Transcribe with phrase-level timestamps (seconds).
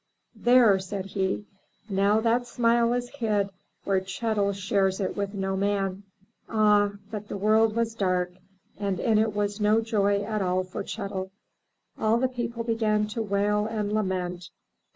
[0.35, 1.45] "There," said he,
[1.87, 3.51] "now that smile is hid
[3.83, 6.01] where Chet'l shares it with no man."
[6.49, 8.31] Ah, but the world was dark,
[8.79, 11.29] and in it was no joy at all for Chet'l.
[11.99, 14.49] All the people began to wail and lament.